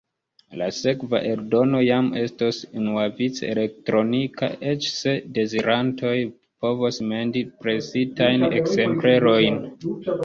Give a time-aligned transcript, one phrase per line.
[0.59, 6.17] La sekva eldono jam estos unuavice elektronika, eĉ se dezirantoj
[6.65, 9.63] povos mendi presitajn ekzemplerojn.